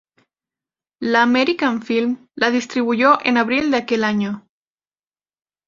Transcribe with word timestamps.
La 1.01 1.21
American 1.21 1.79
Film 1.83 2.27
la 2.33 2.49
distribuyó 2.49 3.19
en 3.23 3.37
abril 3.37 3.69
de 3.69 3.77
aquel 3.77 4.03
año. 4.03 4.47